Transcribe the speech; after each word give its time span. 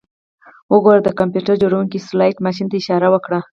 وګوره 0.73 1.01
د 1.03 1.09
کمپیوټر 1.19 1.55
جوړونکي 1.63 1.97
سلاټ 2.07 2.35
ماشین 2.45 2.67
ته 2.71 2.75
اشاره 2.81 3.07
وکړه 3.11 3.39